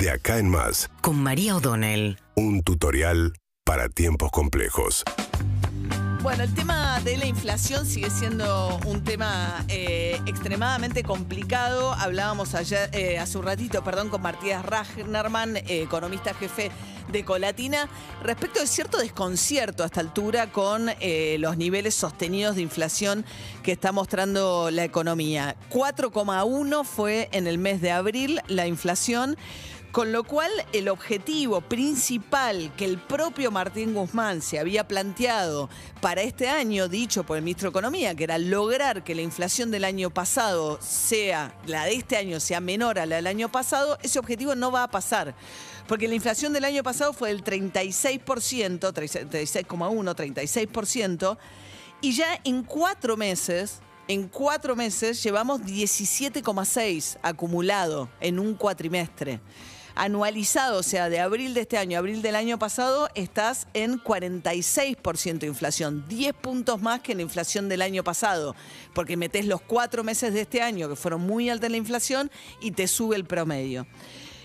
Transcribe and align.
De 0.00 0.10
acá 0.10 0.38
en 0.38 0.48
más, 0.48 0.88
con 1.02 1.22
María 1.22 1.56
O'Donnell. 1.56 2.18
un 2.34 2.62
tutorial 2.62 3.34
para 3.64 3.90
tiempos 3.90 4.30
complejos. 4.30 5.04
Bueno, 6.22 6.42
el 6.42 6.54
tema 6.54 7.00
de 7.00 7.18
la 7.18 7.26
inflación 7.26 7.84
sigue 7.84 8.08
siendo 8.08 8.78
un 8.86 9.04
tema 9.04 9.62
eh, 9.68 10.18
extremadamente 10.24 11.02
complicado. 11.02 11.92
Hablábamos 11.92 12.54
ayer, 12.54 12.88
eh, 12.94 13.18
hace 13.18 13.36
un 13.36 13.44
ratito, 13.44 13.84
perdón, 13.84 14.08
con 14.08 14.22
Martínez 14.22 14.62
Ragnerman, 14.62 15.58
eh, 15.58 15.82
economista 15.82 16.32
jefe 16.32 16.70
de 17.10 17.24
Colatina, 17.24 17.88
respecto 18.22 18.60
de 18.60 18.66
cierto 18.66 18.98
desconcierto 18.98 19.82
a 19.82 19.86
esta 19.86 20.00
altura 20.00 20.52
con 20.52 20.90
eh, 21.00 21.36
los 21.40 21.56
niveles 21.56 21.94
sostenidos 21.94 22.56
de 22.56 22.62
inflación 22.62 23.24
que 23.62 23.72
está 23.72 23.92
mostrando 23.92 24.70
la 24.70 24.84
economía. 24.84 25.56
4,1 25.70 26.84
fue 26.84 27.28
en 27.32 27.46
el 27.46 27.58
mes 27.58 27.80
de 27.80 27.90
abril 27.90 28.40
la 28.48 28.66
inflación. 28.66 29.36
Con 29.92 30.12
lo 30.12 30.22
cual, 30.22 30.52
el 30.72 30.88
objetivo 30.88 31.62
principal 31.62 32.72
que 32.76 32.84
el 32.84 32.96
propio 32.96 33.50
Martín 33.50 33.92
Guzmán 33.92 34.40
se 34.40 34.60
había 34.60 34.86
planteado 34.86 35.68
para 36.00 36.22
este 36.22 36.48
año, 36.48 36.86
dicho 36.86 37.24
por 37.24 37.36
el 37.36 37.42
ministro 37.42 37.66
de 37.66 37.70
Economía, 37.70 38.14
que 38.14 38.22
era 38.22 38.38
lograr 38.38 39.02
que 39.02 39.16
la 39.16 39.22
inflación 39.22 39.72
del 39.72 39.82
año 39.82 40.10
pasado 40.10 40.78
sea, 40.80 41.58
la 41.66 41.86
de 41.86 41.94
este 41.94 42.16
año 42.16 42.38
sea 42.38 42.60
menor 42.60 43.00
a 43.00 43.06
la 43.06 43.16
del 43.16 43.26
año 43.26 43.50
pasado, 43.50 43.98
ese 44.00 44.20
objetivo 44.20 44.54
no 44.54 44.70
va 44.70 44.84
a 44.84 44.90
pasar. 44.92 45.34
Porque 45.88 46.06
la 46.06 46.14
inflación 46.14 46.52
del 46.52 46.66
año 46.66 46.84
pasado 46.84 47.12
fue 47.12 47.30
del 47.30 47.42
36%, 47.42 48.22
36,1, 48.78 50.14
36%, 50.14 51.38
y 52.00 52.12
ya 52.12 52.40
en 52.44 52.62
cuatro 52.62 53.16
meses, 53.16 53.80
en 54.06 54.28
cuatro 54.28 54.76
meses 54.76 55.20
llevamos 55.20 55.62
17,6 55.62 57.18
acumulado 57.22 58.08
en 58.20 58.38
un 58.38 58.54
cuatrimestre. 58.54 59.40
Anualizado, 60.02 60.78
o 60.78 60.82
sea, 60.82 61.10
de 61.10 61.20
abril 61.20 61.52
de 61.52 61.60
este 61.60 61.76
año 61.76 61.98
a 61.98 62.00
abril 62.00 62.22
del 62.22 62.34
año 62.34 62.58
pasado, 62.58 63.10
estás 63.14 63.66
en 63.74 64.02
46% 64.02 65.40
de 65.40 65.46
inflación, 65.46 66.06
10 66.08 66.32
puntos 66.36 66.80
más 66.80 67.02
que 67.02 67.14
la 67.14 67.20
inflación 67.20 67.68
del 67.68 67.82
año 67.82 68.02
pasado, 68.02 68.56
porque 68.94 69.18
metes 69.18 69.44
los 69.44 69.60
cuatro 69.60 70.02
meses 70.02 70.32
de 70.32 70.40
este 70.40 70.62
año 70.62 70.88
que 70.88 70.96
fueron 70.96 71.20
muy 71.20 71.50
altas 71.50 71.70
la 71.70 71.76
inflación 71.76 72.30
y 72.62 72.70
te 72.70 72.88
sube 72.88 73.14
el 73.14 73.26
promedio. 73.26 73.86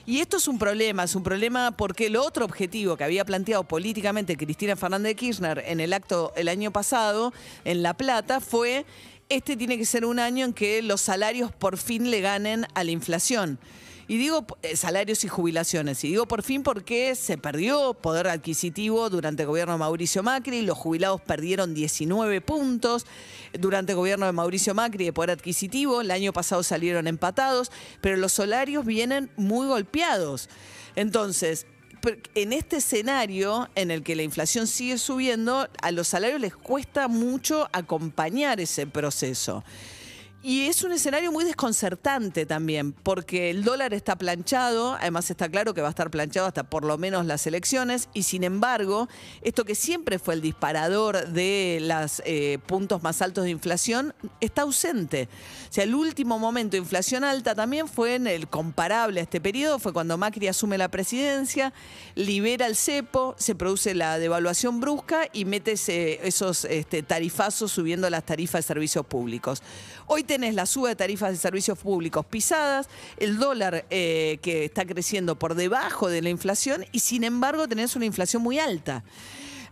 Y 0.05 0.19
esto 0.19 0.35
es 0.35 0.49
un 0.49 0.59
problema, 0.59 1.05
es 1.05 1.15
un 1.15 1.23
problema 1.23 1.71
porque 1.71 2.07
el 2.07 2.17
otro 2.17 2.43
objetivo 2.43 2.97
que 2.97 3.05
había 3.05 3.23
planteado 3.23 3.63
políticamente 3.63 4.35
Cristina 4.35 4.75
Fernández 4.75 5.11
de 5.11 5.15
Kirchner 5.15 5.63
en 5.65 5.79
el 5.79 5.93
acto 5.93 6.33
el 6.35 6.49
año 6.49 6.71
pasado 6.71 7.31
en 7.63 7.81
La 7.81 7.93
Plata 7.93 8.41
fue, 8.41 8.85
este 9.29 9.55
tiene 9.55 9.77
que 9.77 9.85
ser 9.85 10.03
un 10.03 10.19
año 10.19 10.43
en 10.43 10.51
que 10.51 10.81
los 10.81 10.99
salarios 10.99 11.53
por 11.53 11.77
fin 11.77 12.11
le 12.11 12.19
ganen 12.19 12.67
a 12.73 12.83
la 12.83 12.91
inflación. 12.91 13.57
Y 14.07 14.17
digo 14.17 14.45
eh, 14.61 14.75
salarios 14.75 15.23
y 15.23 15.27
jubilaciones. 15.27 16.03
Y 16.03 16.09
digo 16.09 16.27
por 16.27 16.43
fin 16.43 16.61
porque 16.61 17.15
se 17.15 17.37
perdió 17.37 17.93
poder 17.93 18.27
adquisitivo 18.27 19.09
durante 19.09 19.43
el 19.43 19.47
gobierno 19.47 19.73
de 19.73 19.79
Mauricio 19.79 20.21
Macri. 20.21 20.61
Los 20.61 20.77
jubilados 20.77 21.21
perdieron 21.21 21.73
19 21.73 22.41
puntos 22.41 23.05
durante 23.53 23.93
el 23.93 23.97
gobierno 23.97 24.27
de 24.27 24.31
Mauricio 24.31 24.75
Macri 24.75 25.05
de 25.05 25.13
poder 25.13 25.31
adquisitivo. 25.31 26.01
El 26.01 26.11
año 26.11 26.33
pasado 26.33 26.61
salieron 26.61 27.07
empatados, 27.07 27.71
pero 28.01 28.17
los 28.17 28.33
salarios 28.33 28.85
vienen 28.85 29.31
muy 29.37 29.67
golpeados. 29.67 30.49
Entonces, 30.95 31.65
en 32.35 32.53
este 32.53 32.77
escenario 32.77 33.69
en 33.73 33.89
el 33.89 34.03
que 34.03 34.15
la 34.15 34.21
inflación 34.21 34.67
sigue 34.67 34.97
subiendo, 34.99 35.67
a 35.81 35.91
los 35.91 36.07
salarios 36.07 36.39
les 36.39 36.55
cuesta 36.55 37.07
mucho 37.07 37.67
acompañar 37.73 38.59
ese 38.59 38.85
proceso. 38.85 39.63
Y 40.47 40.67
es 40.67 40.83
un 40.83 40.91
escenario 40.91 41.31
muy 41.31 41.43
desconcertante 41.43 42.45
también, 42.45 42.91
porque 42.91 43.49
el 43.49 43.63
dólar 43.63 43.95
está 43.95 44.15
planchado, 44.15 44.93
además 44.93 45.31
está 45.31 45.49
claro 45.49 45.73
que 45.73 45.81
va 45.81 45.87
a 45.87 45.89
estar 45.89 46.11
planchado 46.11 46.45
hasta 46.45 46.61
por 46.65 46.85
lo 46.85 46.99
menos 46.99 47.25
las 47.25 47.47
elecciones, 47.47 48.09
y 48.13 48.21
sin 48.21 48.43
embargo, 48.43 49.09
esto 49.41 49.65
que 49.65 49.73
siempre 49.73 50.19
fue 50.19 50.35
el 50.35 50.41
disparador 50.41 51.29
de 51.29 51.79
los 51.81 52.21
puntos 52.67 53.01
más 53.01 53.23
altos 53.23 53.45
de 53.45 53.49
inflación, 53.49 54.13
está 54.39 54.61
ausente. 54.61 55.29
O 55.67 55.73
sea, 55.73 55.83
el 55.83 55.95
último 55.95 56.37
momento 56.37 56.73
de 56.73 56.77
inflación 56.77 57.23
alta 57.23 57.55
también 57.55 57.87
fue 57.87 58.13
en 58.13 58.27
el 58.27 58.47
comparable 58.47 59.21
a 59.21 59.23
este 59.23 59.41
periodo, 59.41 59.79
fue 59.79 59.93
cuando 59.93 60.15
Macri 60.15 60.47
asume 60.47 60.77
la 60.77 60.89
presidencia, 60.89 61.73
libera 62.13 62.67
el 62.67 62.75
cepo, 62.75 63.33
se 63.39 63.55
produce 63.55 63.95
la 63.95 64.19
devaluación 64.19 64.79
brusca 64.79 65.27
y 65.33 65.45
mete 65.45 65.73
esos 66.27 66.65
este, 66.65 67.01
tarifazos 67.01 67.71
subiendo 67.71 68.07
las 68.11 68.27
tarifas 68.27 68.59
de 68.59 68.67
servicios 68.67 69.07
públicos. 69.07 69.63
Hoy 70.05 70.23
tenés 70.35 70.53
la 70.53 70.65
suba 70.65 70.89
de 70.89 70.97
tarifas 70.97 71.31
de 71.31 71.37
servicios 71.37 71.77
públicos 71.77 72.25
pisadas, 72.25 72.89
el 73.17 73.37
dólar 73.37 73.85
eh, 73.89 74.37
que 74.41 74.65
está 74.65 74.85
creciendo 74.85 75.39
por 75.39 75.55
debajo 75.55 76.09
de 76.09 76.21
la 76.21 76.29
inflación 76.29 76.85
y 76.91 76.99
sin 76.99 77.23
embargo 77.23 77.69
tenés 77.69 77.95
una 77.95 78.03
inflación 78.03 78.43
muy 78.43 78.59
alta. 78.59 79.05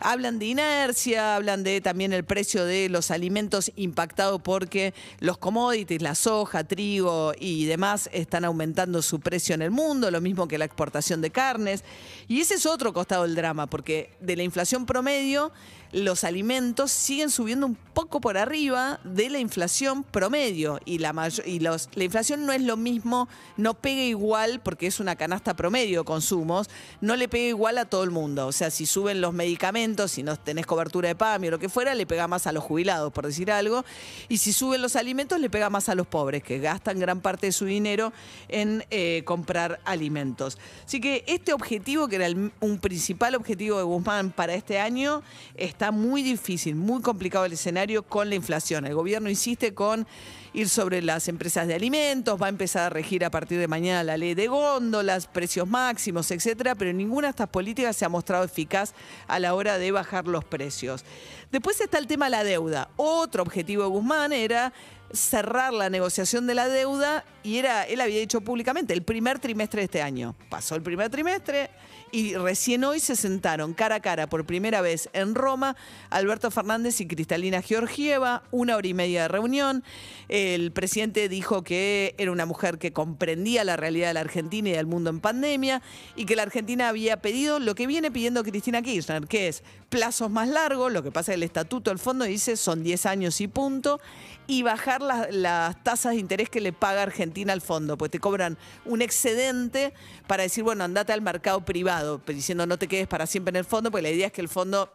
Hablan 0.03 0.38
de 0.38 0.46
inercia, 0.47 1.36
hablan 1.36 1.64
de 1.64 1.80
también 1.81 2.12
el 2.14 2.25
precio 2.25 2.66
de 2.66 2.90
los 2.90 3.09
alimentos 3.09 3.72
impactado 3.75 4.40
porque 4.40 4.94
los 5.19 5.38
commodities, 5.38 6.02
la 6.02 6.14
soja, 6.14 6.64
trigo 6.66 7.34
y 7.40 7.66
demás 7.66 8.09
están 8.12 8.46
aumentando 8.46 9.02
su 9.02 9.19
precio 9.19 9.56
en 9.56 9.62
el 9.62 9.72
mundo, 9.72 10.12
lo 10.12 10.22
mismo 10.22 10.47
que 10.47 10.58
la 10.58 10.66
exportación 10.66 11.22
de 11.22 11.31
carnes. 11.31 11.84
Y 12.28 12.42
ese 12.42 12.56
es 12.56 12.66
otro 12.66 12.94
costado 12.94 13.24
del 13.24 13.36
drama, 13.36 13.68
porque 13.68 14.12
de 14.19 14.36
la 14.36 14.44
inflación 14.44 14.86
promedio, 14.86 15.52
los 15.94 16.24
alimentos 16.24 16.92
siguen 16.92 17.30
subiendo 17.30 17.68
un 17.68 17.75
poco 17.75 18.19
por 18.19 18.38
arriba 18.38 19.00
de 19.03 19.30
la 19.30 19.40
inflación 19.40 20.03
promedio. 20.03 20.80
Y, 20.86 20.97
la, 20.97 21.13
y 21.46 21.59
los, 21.59 21.90
la 21.94 22.03
inflación 22.03 22.46
no 22.46 22.52
es 22.52 22.62
lo 22.62 22.75
mismo, 22.75 23.30
no 23.58 23.75
pega 23.75 24.02
igual, 24.02 24.59
porque 24.59 24.88
es 24.88 25.00
una 25.00 25.16
canasta 25.16 25.56
promedio 25.56 26.00
de 26.00 26.06
consumos, 26.06 26.69
no 27.00 27.16
le 27.16 27.28
pega 27.28 27.46
igual 27.46 27.78
a 27.78 27.86
todo 27.86 28.03
el 28.03 28.09
mundo. 28.09 28.47
O 28.47 28.52
sea, 28.52 28.72
si 28.72 28.88
suben 28.88 29.22
los 29.22 29.34
medicamentos, 29.34 29.93
si 30.08 30.24
no 30.24 30.36
tenés 30.38 30.66
cobertura 30.66 31.08
de 31.08 31.16
PAMI 31.16 31.48
o 31.48 31.52
lo 31.52 31.59
que 31.59 31.70
fuera, 31.70 31.94
le 31.94 32.06
pega 32.06 32.28
más 32.28 32.48
a 32.48 32.52
los 32.52 32.64
jubilados, 32.64 33.12
por 33.14 33.26
decir 33.26 33.52
algo. 33.52 33.86
Y 34.30 34.38
si 34.38 34.54
suben 34.54 34.81
los 34.81 34.96
alimentos, 34.96 35.40
le 35.40 35.50
pega 35.50 35.70
más 35.70 35.90
a 35.90 35.96
los 35.96 36.08
pobres, 36.08 36.44
que 36.44 36.59
gastan 36.59 37.00
gran 37.00 37.22
parte 37.22 37.48
de 37.48 37.52
su 37.52 37.66
dinero 37.66 38.12
en 38.50 38.86
eh, 38.90 39.24
comprar 39.26 39.80
alimentos. 39.86 40.58
Así 40.86 41.00
que 41.00 41.24
este 41.28 41.54
objetivo, 41.54 42.08
que 42.08 42.16
era 42.18 42.28
un 42.59 42.80
principal 42.80 43.36
objetivo 43.36 43.78
de 43.78 43.84
Guzmán 43.84 44.31
para 44.31 44.54
este 44.54 44.80
año, 44.80 45.22
está 45.56 45.92
muy 45.92 46.24
difícil, 46.24 46.75
muy 46.75 47.02
complicado 47.02 47.46
el 47.46 47.54
escenario 47.54 48.04
con 48.04 48.30
la 48.30 48.36
inflación. 48.36 48.86
El 48.86 48.96
gobierno 48.96 49.30
insiste 49.30 49.74
con 49.74 50.08
ir 50.54 50.70
sobre 50.70 51.02
las 51.02 51.28
empresas 51.28 51.68
de 51.68 51.74
alimentos, 51.74 52.40
va 52.42 52.46
a 52.46 52.50
empezar 52.50 52.84
a 52.84 52.90
regir 52.90 53.25
a 53.25 53.31
partir 53.31 53.60
de 53.60 53.68
mañana 53.68 54.04
la 54.04 54.18
ley 54.18 54.36
de 54.36 54.48
góndolas, 54.48 55.28
precios 55.28 55.68
máximos, 55.68 56.30
etcétera, 56.30 56.75
pero 56.75 56.94
ninguna 56.94 57.28
de 57.28 57.31
estas 57.31 57.50
políticas 57.50 57.98
se 57.98 58.06
ha 58.06 58.10
mostrado 58.10 58.44
eficaz 58.44 58.94
a 59.28 59.40
la 59.40 59.56
hora 59.56 59.78
de 59.78 59.82
bajar 59.91 60.27
los 60.27 60.44
precios. 60.44 61.03
Después 61.51 61.79
está 61.81 61.97
el 61.97 62.07
tema 62.07 62.25
de 62.25 62.31
la 62.31 62.44
deuda. 62.44 62.89
Otro 62.95 63.44
objetivo 63.44 63.83
de 63.83 63.89
Guzmán 63.89 64.33
era 64.33 64.73
cerrar 65.13 65.74
la 65.74 65.90
negociación 65.90 66.47
de 66.47 66.56
la 66.56 66.68
deuda 66.68 67.24
y 67.44 67.57
era, 67.57 67.84
él 67.84 68.01
había 68.01 68.19
dicho 68.19 68.41
públicamente, 68.41 68.94
el 68.94 69.03
primer 69.03 69.40
trimestre 69.40 69.81
de 69.81 69.85
este 69.85 70.01
año. 70.01 70.35
Pasó 70.50 70.75
el 70.75 70.81
primer 70.81 71.09
trimestre 71.09 71.69
y 72.12 72.35
recién 72.35 72.84
hoy 72.84 73.00
se 73.00 73.16
sentaron 73.16 73.74
cara 73.74 73.96
a 73.96 74.00
cara 74.00 74.28
por 74.28 74.46
primera 74.46 74.81
vez 74.81 75.09
en 75.13 75.35
Roma 75.35 75.75
Alberto 76.09 76.51
Fernández 76.51 77.01
y 77.01 77.07
Cristalina 77.07 77.62
Georgieva, 77.62 78.44
una 78.51 78.75
hora 78.78 78.88
y 78.88 78.94
media 78.94 79.24
de 79.24 79.28
reunión. 79.28 79.84
El 80.29 80.72
presidente 80.72 81.28
dijo 81.28 81.63
que 81.63 82.16
era 82.18 82.31
una 82.31 82.45
mujer 82.45 82.78
que 82.78 82.94
comprendía 82.94 83.63
la 83.63 83.75
realidad 83.75 84.07
de 84.07 84.13
la 84.13 84.22
Argentina 84.22 84.69
y 84.69 84.74
del 84.74 84.88
mundo 84.88 85.09
en 85.09 85.19
pandemia 85.19 85.81
y 86.16 86.25
que 86.25 86.35
la 86.35 86.44
Argentina 86.44 86.88
había 86.88 87.22
pedido 87.22 87.59
lo 87.59 87.75
que 87.75 87.88
viene 87.88 88.09
pidiendo 88.09 88.44
Cristina 88.44 88.81
Kirchner, 88.81 89.28
que 89.28 89.50
es 89.50 89.63
plazos 89.90 90.31
más 90.31 90.47
largos, 90.47 90.91
lo 90.91 91.03
que 91.03 91.12
pasa 91.12 91.31
es 91.31 91.35
que 91.35 91.40
el 91.40 91.44
estatuto 91.44 91.91
del 91.91 92.00
fondo 92.00 92.25
dice 92.25 92.57
son 92.57 92.84
10 92.84 93.06
años 93.06 93.41
y 93.41 93.47
punto, 93.47 94.00
y 94.47 94.63
bajar 94.63 95.03
las, 95.03 95.84
tasas 95.84 96.14
de 96.14 96.19
interés 96.19 96.50
que 96.50 96.62
le 96.62 96.74
paga 96.74 97.03
Argentina 97.03 97.53
al 97.53 97.62
fondo, 97.62 97.97
pues 97.97 98.12
te 98.12 98.19
cobran 98.19 98.58
un 98.86 99.02
excedente 99.02 99.94
para 100.28 100.44
decir, 100.44 100.64
bueno, 100.64 100.84
andate 100.84 101.14
al 101.14 101.22
mercado 101.22 101.63
privado, 101.66 102.19
pues 102.19 102.36
diciendo 102.36 102.66
no 102.66 102.77
te 102.77 102.88
quedes 102.88 103.07
para 103.07 103.27
siempre 103.27 103.51
en 103.51 103.57
el 103.57 103.66
fondo, 103.66 103.92
porque 103.92 104.04
la 104.04 104.10
idea 104.10 104.27
es 104.27 104.33
que 104.33 104.42
el 104.42 104.50
fondo, 104.50 104.92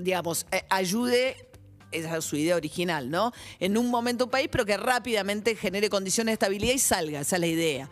digamos, 0.00 0.46
eh, 0.50 0.64
ayude 0.70 1.48
esa 1.92 2.16
es 2.16 2.24
su 2.24 2.36
idea 2.36 2.56
original, 2.56 3.10
¿no? 3.10 3.32
En 3.60 3.76
un 3.76 3.90
momento 3.90 4.30
país, 4.30 4.48
pero 4.50 4.64
que 4.64 4.76
rápidamente 4.78 5.54
genere 5.54 5.90
condiciones 5.90 6.32
de 6.32 6.34
estabilidad 6.34 6.72
y 6.72 6.78
salga, 6.78 7.20
esa 7.20 7.36
es 7.36 7.40
la 7.40 7.46
idea. 7.46 7.90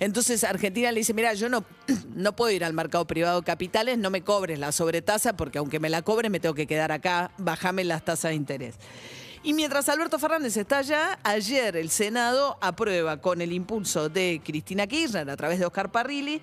Entonces 0.00 0.42
Argentina 0.44 0.90
le 0.90 1.00
dice, 1.00 1.14
mira, 1.14 1.34
yo 1.34 1.48
no, 1.48 1.64
no 2.14 2.34
puedo 2.34 2.50
ir 2.50 2.64
al 2.64 2.72
mercado 2.72 3.06
privado 3.06 3.40
de 3.40 3.46
capitales, 3.46 3.98
no 3.98 4.10
me 4.10 4.22
cobres 4.22 4.58
la 4.58 4.72
sobretasa, 4.72 5.36
porque 5.36 5.58
aunque 5.58 5.78
me 5.78 5.90
la 5.90 6.02
cobres 6.02 6.30
me 6.30 6.40
tengo 6.40 6.54
que 6.54 6.66
quedar 6.66 6.92
acá, 6.92 7.30
bajame 7.38 7.84
las 7.84 8.04
tasas 8.04 8.30
de 8.30 8.36
interés. 8.36 8.76
Y 9.46 9.52
mientras 9.52 9.90
Alberto 9.90 10.18
Fernández 10.18 10.56
está 10.56 10.78
allá, 10.78 11.18
ayer 11.22 11.76
el 11.76 11.90
Senado 11.90 12.56
aprueba 12.62 13.18
con 13.18 13.42
el 13.42 13.52
impulso 13.52 14.08
de 14.08 14.40
Cristina 14.42 14.86
Kirchner 14.86 15.28
a 15.28 15.36
través 15.36 15.58
de 15.58 15.66
Oscar 15.66 15.92
Parrilli 15.92 16.40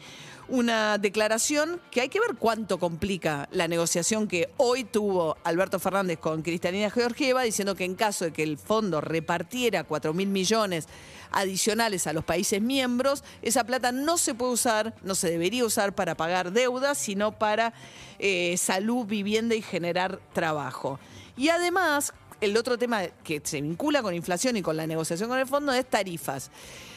una 0.48 1.00
declaración 1.00 1.82
que 1.90 2.02
hay 2.02 2.10
que 2.10 2.20
ver 2.20 2.36
cuánto 2.38 2.78
complica 2.78 3.50
la 3.54 3.68
negociación 3.68 4.28
que 4.28 4.52
hoy 4.58 4.84
tuvo 4.84 5.36
Alberto 5.44 5.80
Fernández 5.80 6.20
con 6.20 6.44
Cristalina 6.44 6.92
Georgieva, 6.92 7.42
diciendo 7.42 7.74
que 7.74 7.86
en 7.86 7.96
caso 7.96 8.26
de 8.26 8.34
que 8.34 8.44
el 8.44 8.60
fondo 8.60 9.02
repartiera 9.02 9.84
4 9.84 10.14
mil 10.14 10.28
millones 10.28 10.88
adicionales 11.32 12.06
a 12.06 12.14
los 12.14 12.24
países 12.24 12.62
miembros, 12.62 13.24
esa 13.42 13.64
plata 13.64 13.92
no 13.92 14.20
se 14.20 14.36
puede 14.36 14.52
usar, 14.52 14.94
no 15.02 15.16
se 15.16 15.32
debería 15.32 15.66
usar 15.66 15.96
para 15.96 16.14
pagar 16.14 16.52
deudas, 16.52 17.00
sino 17.00 17.32
para 17.32 17.74
eh, 18.20 18.58
salud, 18.58 19.08
vivienda 19.08 19.56
y 19.56 19.64
generar 19.64 20.20
trabajo. 20.34 21.00
Y 21.38 21.50
además, 21.50 22.14
el 22.42 22.58
otro 22.58 22.78
tema 22.78 22.91
que 23.24 23.42
se 23.44 23.62
vincula 23.62 24.02
con 24.02 24.14
inflación 24.14 24.58
y 24.58 24.62
con 24.62 24.78
la 24.78 24.88
negociación 24.88 25.30
con 25.30 25.40
el 25.40 25.48
fondo 25.48 25.74
es 25.74 25.86
tarifas. 25.86 26.52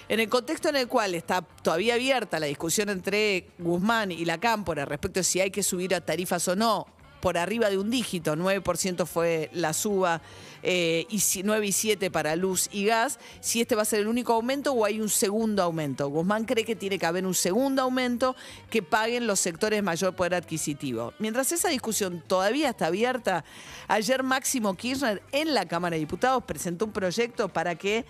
En 0.08 0.20
el 0.20 0.28
contexto 0.28 0.68
en 0.68 0.76
el 0.76 0.88
cual 0.88 1.14
está 1.14 1.42
todavía 1.42 1.94
abierta 1.94 2.38
la 2.38 2.46
discusión 2.46 2.90
entre 2.90 3.48
Guzmán 3.58 4.12
y 4.12 4.24
la 4.24 4.38
Cámpora 4.38 4.84
respecto 4.84 5.20
a 5.20 5.22
si 5.22 5.40
hay 5.40 5.50
que 5.50 5.62
subir 5.62 5.94
a 5.94 6.00
tarifas 6.00 6.46
o 6.48 6.56
no, 6.56 6.86
por 7.24 7.38
arriba 7.38 7.70
de 7.70 7.78
un 7.78 7.88
dígito, 7.88 8.36
9% 8.36 9.06
fue 9.06 9.48
la 9.54 9.72
suba 9.72 10.20
eh, 10.62 11.06
y 11.08 11.22
9 11.42 11.66
y 11.66 11.72
7 11.72 12.10
para 12.10 12.36
luz 12.36 12.68
y 12.70 12.84
gas, 12.84 13.18
si 13.40 13.62
este 13.62 13.74
va 13.74 13.80
a 13.80 13.86
ser 13.86 14.00
el 14.00 14.08
único 14.08 14.34
aumento 14.34 14.74
o 14.74 14.84
hay 14.84 15.00
un 15.00 15.08
segundo 15.08 15.62
aumento. 15.62 16.06
Guzmán 16.08 16.44
cree 16.44 16.66
que 16.66 16.76
tiene 16.76 16.98
que 16.98 17.06
haber 17.06 17.24
un 17.24 17.32
segundo 17.32 17.80
aumento 17.80 18.36
que 18.68 18.82
paguen 18.82 19.26
los 19.26 19.40
sectores 19.40 19.82
mayor 19.82 20.14
poder 20.14 20.34
adquisitivo. 20.34 21.14
Mientras 21.18 21.50
esa 21.50 21.70
discusión 21.70 22.22
todavía 22.26 22.68
está 22.68 22.88
abierta, 22.88 23.42
ayer 23.88 24.22
Máximo 24.22 24.74
Kirchner 24.74 25.22
en 25.32 25.54
la 25.54 25.66
Cámara 25.66 25.94
de 25.94 26.00
Diputados 26.00 26.44
presentó 26.44 26.84
un 26.84 26.92
proyecto 26.92 27.48
para 27.48 27.74
que 27.74 28.04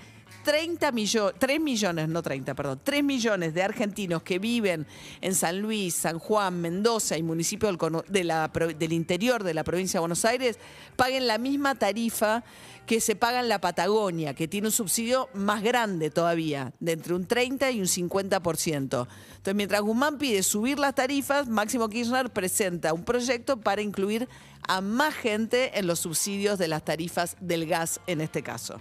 30 0.45 0.93
millones, 0.93 1.35
3 1.39 1.61
millones, 1.61 2.09
no 2.09 2.23
30, 2.23 2.55
perdón, 2.55 2.81
3 2.83 3.03
millones 3.03 3.55
de 3.55 3.63
argentinos 3.63 4.23
que 4.23 4.39
viven 4.39 4.87
en 5.21 5.35
San 5.35 5.61
Luis, 5.61 5.95
San 5.95 6.19
Juan, 6.19 6.61
Mendoza 6.61 7.17
y 7.17 7.23
municipio 7.23 7.71
del, 7.71 8.79
del 8.79 8.93
interior 8.93 9.43
de 9.43 9.55
la 9.55 9.65
provincia 9.65 9.99
de 9.99 10.01
Buenos 10.01 10.25
Aires 10.25 10.59
paguen 10.97 11.27
la 11.27 11.39
misma 11.39 11.75
tarifa 11.75 12.45
que 12.87 13.01
se 13.01 13.17
paga 13.17 13.41
en 13.41 13.49
la 13.49 13.61
Patagonia, 13.61 14.35
que 14.35 14.47
tiene 14.47 14.69
un 14.69 14.73
subsidio 14.73 15.29
más 15.33 15.63
grande 15.63 16.11
todavía, 16.11 16.73
de 16.81 16.93
entre 16.93 17.15
un 17.15 17.27
30 17.27 17.71
y 17.71 17.81
un 17.81 17.87
50%. 17.87 18.75
Entonces, 18.75 19.55
mientras 19.55 19.81
Guzmán 19.81 20.19
pide 20.19 20.43
subir 20.43 20.79
las 20.79 20.95
tarifas, 20.95 21.49
Máximo 21.49 21.89
Kirchner 21.89 22.31
presenta 22.31 22.93
un 22.93 23.05
proyecto 23.05 23.59
para 23.59 23.81
incluir 23.81 24.29
a 24.69 24.81
más 24.81 25.15
gente 25.15 25.79
en 25.79 25.87
los 25.87 26.01
subsidios 26.01 26.59
de 26.59 26.69
las 26.69 26.85
tarifas 26.85 27.37
del 27.41 27.67
gas 27.67 28.01
en 28.07 28.21
este 28.21 28.43
caso. 28.43 28.81